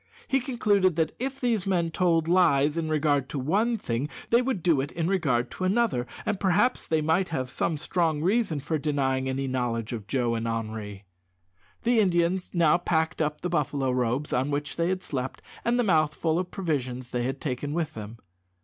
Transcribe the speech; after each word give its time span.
He 0.27 0.39
concluded 0.39 0.95
that 0.95 1.15
if 1.19 1.39
these 1.39 1.67
men 1.67 1.91
told 1.91 2.27
lies 2.27 2.75
in 2.75 2.89
regard 2.89 3.29
to 3.29 3.37
one 3.37 3.77
thing, 3.77 4.09
they 4.31 4.41
would 4.41 4.63
do 4.63 4.81
it 4.81 4.91
in 4.91 5.07
regard 5.07 5.51
to 5.51 5.63
another, 5.63 6.07
and 6.25 6.39
perhaps 6.39 6.87
they 6.87 7.01
might 7.01 7.29
have 7.29 7.51
some 7.51 7.77
strong 7.77 8.19
reason 8.23 8.59
for 8.61 8.79
denying 8.79 9.29
any 9.29 9.47
knowledge 9.47 9.93
of 9.93 10.07
Joe 10.07 10.33
and 10.33 10.47
Henri. 10.47 11.03
The 11.83 11.99
Indians 11.99 12.49
now 12.51 12.79
packed 12.79 13.21
up 13.21 13.41
the 13.41 13.49
buffalo 13.49 13.91
robes 13.91 14.33
on 14.33 14.49
which 14.49 14.75
they 14.75 14.89
had 14.89 15.03
slept, 15.03 15.39
and 15.63 15.77
the 15.79 15.83
mouthful 15.83 16.39
of 16.39 16.49
provisions 16.49 17.11
they 17.11 17.21
had 17.21 17.39
taken 17.39 17.71
with 17.71 17.93
them. 17.93 18.17